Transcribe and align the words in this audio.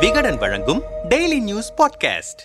விகடன் 0.00 0.36
வழங்கும் 0.36 0.82
daily 1.08 1.40
news 1.40 1.72
podcast 1.76 2.42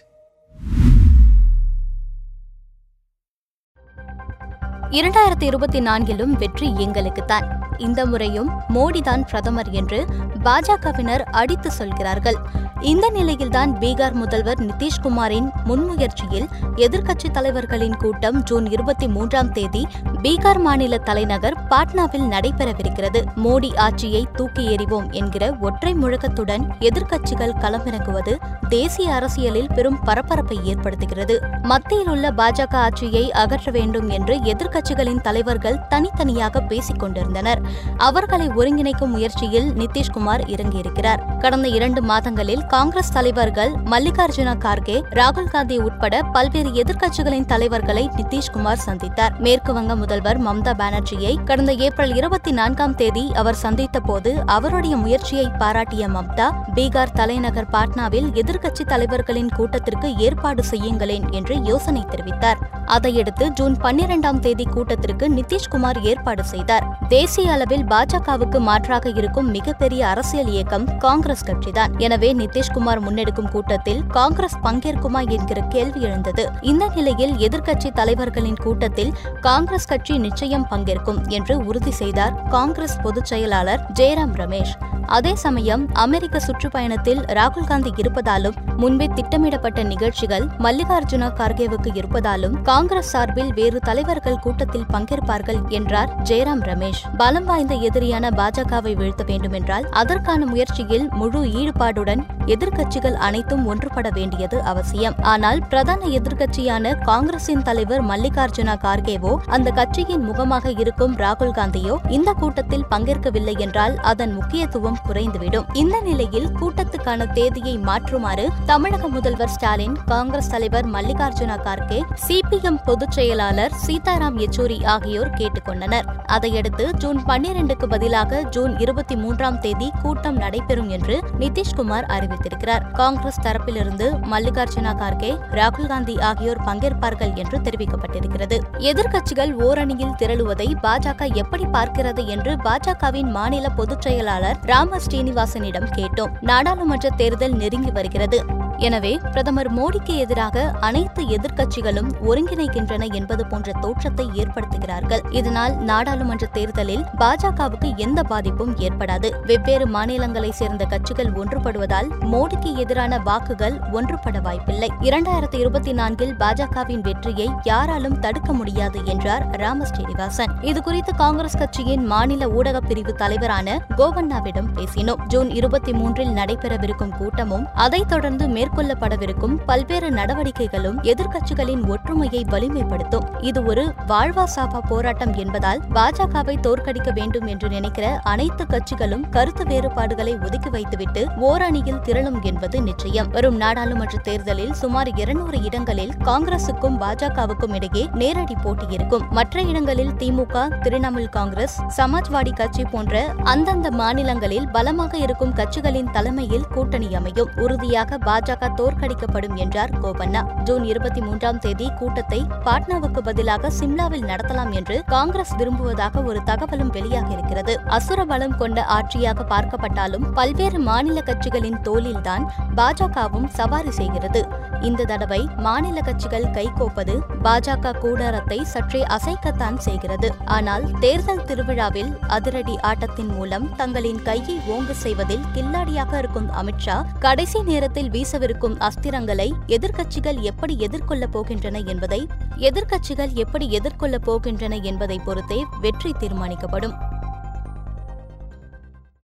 இரண்டாயிரத்தி 4.89 5.43
இருபத்தி 5.43 5.79
நான்கிலும் 5.79 6.31
வெற்றி 6.31 6.67
எங்களுக்குத்தான். 6.67 7.60
இந்த 7.81 8.05
முறையும் 8.05 8.49
மோடிதான் 8.73 9.27
பிரதமர் 9.29 9.71
என்று 9.71 9.99
பாஜகவினர் 10.43 11.23
அடித்து 11.31 11.71
சொல்கிறார்கள். 11.71 12.39
இந்த 12.81 13.05
நிலையில்தான் 13.09 13.71
பீகார் 13.79 14.13
முதல்வர் 14.13 14.61
நிதிஷ்குமாரின் 14.61 15.47
முன்முயற்சியில் 15.65 16.47
எதிர்க்கட்சித் 16.75 17.35
தலைவர்களின் 17.35 17.97
கூட்டம் 17.97 18.37
ஜூன் 18.43 18.67
இருபத்தி 18.71 19.07
மூன்றாம் 19.07 19.51
தேதி 19.51 19.83
பீகார் 20.23 20.59
மாநில 20.59 20.97
தலைநகர் 20.97 21.57
பாட்னாவில் 21.69 22.25
நடைபெறவிருக்கிறது. 22.33 23.19
மோடி 23.43 23.69
ஆட்சியை 23.77 24.23
தூக்கி 24.35 24.63
எறிவோம் 24.75 25.07
என்கிற 25.11 25.43
ஒற்றை 25.59 25.93
முழக்கத்துடன் 25.93 26.65
எதிர்க்கட்சிகள் 26.79 27.55
களமிறங்குவது 27.63 28.33
தேசிய 28.69 29.13
அரசியலில் 29.13 29.71
பெரும் 29.75 29.99
பரபரப்பை 30.03 30.57
ஏற்படுத்துகிறது. 30.63 31.37
மத்தியில் 31.61 32.09
உள்ள 32.09 32.27
பாஜக 32.31 32.75
ஆட்சியை 32.85 33.31
அகற்ற 33.43 33.71
வேண்டும் 33.71 34.09
என்று 34.09 34.37
எதிர்க்கட்சிகளின் 34.53 35.21
தலைவர்கள் 35.21 35.81
தனித்தனியாக 35.89 36.65
பேசிக் 36.71 36.99
கொண்டிருந்தனர் 36.99 37.63
அவர்களை 37.97 38.47
ஒருங்கிணைக்கும் 38.47 39.13
முயற்சியில் 39.15 39.67
நிதிஷ்குமார் 39.71 40.43
இறங்கியிருக்கிறார். 40.53 41.39
கடந்த 41.39 41.67
இரண்டு 41.67 42.01
மாதங்களில் 42.01 42.63
காங்கிரஸ் 42.65 43.11
தலைவர்கள் 43.11 43.71
மல்லிகார்ஜுன 43.71 44.55
கார்கே 44.57 44.97
ராகுல் 45.19 45.49
காந்தி 45.49 45.77
உட்பட 45.77 46.21
பல்வேறு 46.21 46.69
எதிர்க்கட்சிகளின் 46.69 47.45
தலைவர்களை 47.45 48.09
நிதிஷ்குமார் 48.15 48.83
சந்தித்தார். 48.85 49.39
மேற்கு 49.39 49.73
வங்க 49.73 49.95
முதல்வர் 49.95 50.41
மம்தா 50.41 50.73
பானர்ஜியை 50.81 51.43
கடந்த 51.43 51.73
ஏப்ரல் 51.73 52.15
இருபத்தி 52.15 52.51
நான்காம் 52.51 52.95
தேதி 52.95 53.31
அவர் 53.33 53.55
சந்தித்த 53.55 53.99
போது 53.99 54.43
அவருடைய 54.45 54.97
முயற்சியை 54.97 55.47
பாராட்டிய 55.57 56.07
மம்தா 56.07 56.49
பீகார் 56.75 57.13
தலைநகர் 57.13 57.71
பாட்னாவில் 57.71 58.29
எதிர்க்கட்சி 58.33 58.85
தலைவர்களின் 58.85 59.51
கூட்டத்திற்கு 59.57 60.17
ஏற்பாடு 60.17 60.63
செய்யுங்களேன் 60.71 61.31
என்று 61.31 61.63
யோசனை 61.63 62.05
தெரிவித்தார். 62.09 62.61
அதையடுத்து 62.95 63.45
ஜூன் 63.49 63.75
பன்னிரெண்டாம் 63.83 64.39
தேதி 64.45 64.65
கூட்டத்திற்கு 64.73 65.25
நிதிஷ்குமார் 65.37 65.99
ஏற்பாடு 66.03 66.43
செய்தார். 66.43 66.85
தேசிய 67.07 67.51
அளவில் 67.51 67.85
பாஜகவுக்கு 67.85 68.59
மாற்றாக 68.59 69.09
இருக்கும் 69.19 69.49
மிகப்பெரிய 69.49 70.01
அரசியல் 70.07 70.51
இயக்கம் 70.55 70.85
காங்கிரஸ் 70.97 71.45
கட்சிதான். 71.45 71.93
எனவே 71.97 72.29
நிதிஷ்குமார் 72.33 73.01
முன்னெடுக்கும் 73.07 73.51
கூட்டத்தில் 73.51 74.01
காங்கிரஸ் 74.07 74.57
பங்கேற்குமா 74.63 75.21
என்கிற 75.29 75.61
கேள்வி 75.61 76.01
எழுந்தது. 76.01 76.45
இந்த 76.61 76.85
நிலையில் 76.95 77.35
எதிர்க்கட்சி 77.47 77.91
தலைவர்களின் 77.91 78.61
கூட்டத்தில் 78.63 79.13
காங்கிரஸ் 79.41 79.87
கட்சி 79.87 80.17
நிச்சயம் 80.17 80.67
பங்கேற்கும் 80.71 81.21
என்று 81.27 81.57
உறுதி 81.65 81.91
செய்தார் 81.91 82.35
காங்கிரஸ் 82.47 82.97
பொதுச் 83.03 83.31
செயலாளர் 83.33 83.83
ஜெயராம் 83.99 84.35
ரமேஷ். 84.41 84.75
அதே 85.17 85.33
சமயம் 85.35 85.83
அமெரிக்க 86.03 86.39
சுற்றுப்பயணத்தில் 86.47 87.21
ராகுல் 87.37 87.67
காந்தி 87.69 87.91
இருப்பதாலும் 88.01 88.57
முன்பே 88.81 89.07
திட்டமிடப்பட்ட 89.15 89.79
நிகழ்ச்சிகள் 89.83 90.45
மல்லிகார்ஜுன 90.65 91.29
கார்கேவுக்கு 91.39 91.89
இருப்பதாலும் 91.99 92.55
காங்கிரஸ் 92.61 93.11
சார்பில் 93.13 93.51
வேறு 93.53 93.79
தலைவர்கள் 93.79 94.39
கூட்டத்தில் 94.39 94.87
பங்கேற்பார்கள் 94.93 95.59
என்றார் 95.69 96.11
ஜெயராம் 96.29 96.63
ரமேஷ். 96.69 97.01
பலம் 97.17 97.47
வாய்ந்த 97.49 97.75
எதிரியான 97.87 98.31
பாஜகவை 98.39 98.93
வீழ்த்த 99.01 99.23
வேண்டுமென்றால் 99.23 99.87
அதற்கான 100.01 100.45
முயற்சியில் 100.45 101.05
முழு 101.19 101.41
ஈடுபாடுடன் 101.61 102.23
எதிர்க்கட்சிகள் 102.45 103.17
அனைத்தும் 103.27 103.65
ஒன்றுபட 103.71 104.07
வேண்டியது 104.09 104.57
அவசியம். 104.63 105.17
ஆனால் 105.33 105.61
பிரதான 105.69 106.01
எதிர்க்கட்சியான 106.19 106.95
காங்கிரசின் 107.09 107.65
தலைவர் 107.69 108.03
மல்லிகார்ஜுன 108.11 108.77
கார்கேவோ 108.85 109.35
அந்த 109.57 109.71
கட்சியின் 109.71 110.25
முகமாக 110.29 110.73
இருக்கும் 110.83 111.15
ராகுல் 111.15 111.55
காந்தியோ 111.59 111.97
இந்த 112.17 112.29
கூட்டத்தில் 112.41 112.87
பங்கேற்கவில்லை 112.91 113.57
என்றால் 113.67 113.95
அதன் 114.13 114.35
முக்கியத்துவம் 114.39 114.99
குறைந்துவிடும். 115.07 115.65
இந்த 115.73 116.01
நிலையில் 116.01 116.47
கூட்டத்துக்கான 116.59 117.31
தேதியை 117.33 117.77
மாற்றுமாறு 117.77 118.47
தமிழக 118.65 119.07
முதல்வர் 119.07 119.49
ஸ்டாலின் 119.49 119.95
காங்கிரஸ் 120.05 120.49
தலைவர் 120.49 120.87
மல்லிகார்ஜுன 120.87 121.57
கார்கே 121.65 121.99
சிபிஎம் 122.27 122.79
பொதுச் 122.85 123.11
செயலாளர் 123.11 123.71
சீதாராம் 123.87 124.37
யெச்சூரி 124.37 124.85
ஆகியோர் 124.85 125.29
கேட்டுக்கொண்டனர். 125.29 126.07
அதையடுத்து 126.25 126.93
ஜூன் 126.93 127.19
பன்னிரண்டுக்கு 127.25 127.87
பதிலாக 127.87 128.41
ஜூன் 128.41 128.79
இருபத்தி 128.79 129.15
மூன்றாம் 129.15 129.59
தேதி 129.59 129.91
கூட்டம் 130.01 130.37
நடைபெறும் 130.37 130.89
என்று 130.89 131.19
நிதிஷ்குமார் 131.39 132.07
அறிவித்திருக்கிறார். 132.15 132.91
காங்கிரஸ் 132.91 133.41
தரப்பிலிருந்து 133.41 134.09
மல்லிகார்ஜுன 134.31 134.95
கார்கே 135.01 135.31
ராகுல் 135.51 135.87
காந்தி 135.87 136.19
ஆகியோர் 136.19 136.61
பங்கேற்பார்கள் 136.61 137.35
என்று 137.35 137.59
தெரிவிக்கப்பட்டிருக்கிறது. 137.59 138.59
எதிர்க்கட்சிகள் 138.77 139.53
ஓரணியில் 139.67 140.15
திரளுவதை 140.17 140.69
பாஜக 140.81 141.33
எப்படி 141.33 141.65
பார்க்கிறது 141.65 142.25
என்று 142.25 142.55
பாஜகவின் 142.55 143.29
மாநில 143.29 143.69
பொதுச் 143.69 144.01
செயலாளர் 144.01 144.59
ராம் 144.65 144.90
ஸ்ரீனிவாசனிடம் 144.97 145.89
கேட்டோம். 145.95 146.31
நாடாளுமன்ற 146.41 147.09
தேர்தல் 147.09 147.51
நெருங்கி 147.51 147.91
வருகிறது. 147.91 148.45
எனவே 148.87 149.19
பிரதமர் 149.31 149.69
மோடிக்கு 149.73 150.13
எதிராக 150.15 150.63
அனைத்து 150.79 151.23
எதிர்க்கட்சிகளும் 151.23 152.09
ஒருங்கிணைக்கின்றன 152.29 153.13
என்பது 153.13 153.47
போன்ற 153.47 153.71
தோற்றத்தை 153.81 154.25
ஏற்படுத்துகிறார்கள். 154.33 155.21
இதனால் 155.29 155.75
நாடாளுமன்ற 155.75 156.45
தேர்தலில் 156.47 157.03
பாஜகவுக்கு 157.19 157.89
எந்த 157.95 158.23
பாதிப்பும் 158.23 158.75
ஏற்படாது. 158.77 159.29
வெவ்வேறு 159.45 159.87
மாநிலங்களை 159.87 160.51
சேர்ந்த 160.51 160.85
கட்சிகள் 160.85 161.31
ஒன்றுபடுவதால் 161.31 162.09
மோடிக்கு 162.31 162.75
எதிரான 162.75 163.19
வாக்குகள் 163.19 163.79
ஒன்றுபட 163.91 164.41
வாய்ப்பில்லை. 164.41 164.89
இரண்டாயிரத்தி 165.01 165.59
இருபத்தி 165.59 165.93
நான்கில் 165.93 166.33
பாஜகவின் 166.35 167.01
வெற்றியை 167.01 167.49
யாராலும் 167.63 168.19
தடுக்க 168.19 168.53
முடியாது 168.53 168.99
என்றார் 169.05 169.45
ராம 169.51 169.85
ஸ்ரீனிவாசன் 169.85 170.53
இதுகுறித்து 170.61 171.15
காங்கிரஸ் 171.15 171.57
கட்சியின் 171.57 172.05
மாநில 172.05 172.49
ஊடக 172.49 172.79
பிரிவு 172.79 173.13
தலைவரான 173.13 173.77
கோவண்ணாவிடம் 173.97 174.71
பேசினோம். 174.75 175.27
ஜூன் 175.27 175.49
இருபத்தி 175.49 175.93
மூன்றில் 175.93 176.33
நடைபெறவிருக்கும் 176.33 177.15
கூட்டமும் 177.17 177.67
அதைத் 177.73 178.09
தொடர்ந்து 178.09 178.47
மேற்கொள்ளப்படவிருக்கும் 178.71 179.55
பல்வேறு 179.65 180.09
நடவடிக்கைகளும் 180.11 180.97
எதிர்க்கட்சிகளின் 181.11 181.81
ஒற்றுமையை 181.87 182.41
வலிமைப்படுத்தும். 182.51 183.25
இது 183.39 183.59
ஒரு 183.71 183.83
வாழ்வா 184.07 184.45
சாவா 184.55 184.79
போராட்டம் 184.89 185.33
என்பதால் 185.43 185.81
பாஜகவை 185.95 186.55
தோற்கடிக்க 186.65 187.09
வேண்டும் 187.13 187.47
என்று 187.53 187.67
நினைக்கிற 187.69 188.05
அனைத்து 188.33 188.65
கட்சிகளும் 188.73 189.25
கருத்து 189.29 189.63
வேறுபாடுகளை 189.71 190.33
ஒதுக்கி 190.45 190.69
வைத்துவிட்டு 190.75 191.23
ஓரணியில் 191.49 191.99
திரளும் 191.99 192.39
என்பது 192.51 192.77
நிச்சயம். 192.81 193.29
வரும் 193.29 193.57
நாடாளுமன்ற 193.63 194.19
தேர்தலில் 194.27 194.73
சுமார் 194.81 195.11
இருநூறு 195.23 195.59
இடங்களில் 195.63 196.13
காங்கிரசுக்கும் 196.29 196.97
பாஜகவுக்கும் 197.03 197.75
இடையே 197.79 198.05
நேரடி 198.13 198.57
போட்டி 198.63 198.87
இருக்கும். 198.97 199.25
மற்ற 199.29 199.65
இடங்களில் 199.71 200.13
திமுக 200.21 200.65
திரிணாமுல் 200.85 201.29
காங்கிரஸ் 201.37 201.77
சமாஜ்வாடி 201.97 202.55
கட்சி 202.61 202.85
போன்ற 202.95 203.23
அந்தந்த 203.53 203.91
மாநிலங்களில் 204.01 204.69
பலமாக 204.71 205.17
இருக்கும் 205.25 205.55
கட்சிகளின் 205.61 206.11
தலைமையில் 206.11 206.67
கூட்டணி 206.73 207.11
அமையும். 207.15 207.51
உறுதியாக 207.65 208.17
பாஜக 208.25 208.50
பாஜக 208.51 208.69
தோற்கடிக்கப்படும் 208.79 209.57
என்றார் 209.63 209.91
கோபண்ணா. 210.03 210.41
ஜூன் 210.63 210.83
இருபத்தி 210.83 211.21
மூன்றாம் 211.21 211.59
தேதி 211.59 211.87
கூட்டத்தை 211.99 212.39
பாட்னாவுக்கு 212.65 213.21
பதிலாக 213.27 213.71
சிம்லாவில் 213.79 214.25
நடத்தலாம் 214.31 214.71
என்று 214.71 214.95
காங்கிரஸ் 215.13 215.53
விரும்புவதாக 215.59 216.23
ஒரு 216.29 216.39
தகவலும் 216.49 216.91
வெளியாகியிருக்கிறது. 216.97 217.73
அசுர 217.97 218.25
பலம் 218.25 218.57
கொண்ட 218.57 218.85
ஆட்சியாக 218.97 219.45
பார்க்கப்பட்டாலும் 219.53 220.25
பல்வேறு 220.33 220.79
மாநில 220.79 221.21
கட்சிகளின் 221.21 221.79
தோளில்தான் 221.81 222.45
பாஜகவும் 222.75 223.47
சவாரி 223.59 223.93
செய்கிறது. 223.99 224.41
இந்த 224.81 225.03
தடவை 225.03 225.39
மாநில 225.57 225.97
கட்சிகள் 226.01 226.47
கைகோப்பது 226.57 227.15
பாஜக 227.43 227.95
கூடாரத்தை 227.99 228.59
சற்றே 228.73 229.01
அசைக்கத்தான் 229.17 229.79
செய்கிறது. 229.87 230.29
ஆனால் 230.57 230.85
தேர்தல் 230.99 231.45
திருவிழாவில் 231.45 232.11
அதிரடி 232.37 232.77
ஆட்டத்தின் 232.91 233.31
மூலம் 233.37 233.67
தங்களின் 233.75 234.21
கையை 234.23 234.57
ஓங்கு 234.75 234.97
செய்வதில் 235.05 235.47
கில்லாடியாக 235.53 236.17
இருக்கும் 236.17 236.49
அமித்ஷா 236.61 236.97
கடைசி 237.19 237.59
நேரத்தில் 237.63 238.09
வீச 238.09 238.39
வரவிருக்கும் 238.41 238.77
அஸ்திரங்களை 238.77 239.51
எதிர்க்கட்சிகள் 239.67 240.39
எப்படி 240.41 240.75
எதிர்கொள்ளப் 240.77 241.33
போகின்றன 241.33 241.85
என்பதை 241.85 242.27
எதிர்க்கட்சிகள் 242.57 243.33
எப்படி 243.33 243.67
எதிர்கொள்ளப் 243.69 244.29
போகின்றன 244.29 244.83
என்பதை 244.83 245.19
பொறுத்தே 245.19 245.65
வெற்றி 245.81 246.11
தீர்மானிக்கப்படும். 246.11 247.10